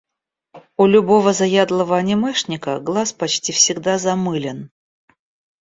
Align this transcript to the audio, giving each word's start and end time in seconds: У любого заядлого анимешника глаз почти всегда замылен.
У 0.77 0.87
любого 0.87 1.33
заядлого 1.39 1.93
анимешника 1.95 2.79
глаз 2.79 3.13
почти 3.13 3.51
всегда 3.51 3.99
замылен. 3.99 4.71